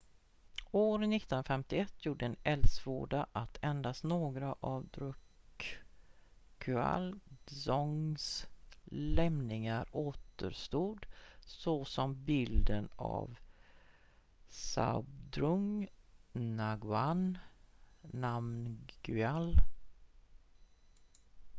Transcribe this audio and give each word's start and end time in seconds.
år 0.71 0.95
1951 1.03 1.93
gjorde 2.05 2.25
en 2.25 2.35
eldsvåda 2.43 3.27
att 3.31 3.57
endast 3.61 4.03
några 4.03 4.55
av 4.59 4.87
drukgyal 4.87 7.19
dzongs 7.45 8.47
lämningar 8.85 9.87
återstod 9.91 11.05
såsom 11.45 12.25
bilden 12.25 12.89
av 12.95 13.35
zhabdrung 14.49 15.87
ngawang 16.33 17.37
namgyal 18.01 19.55